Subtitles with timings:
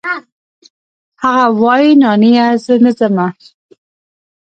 [1.21, 3.27] هغه وايي نانيه زه ځمه.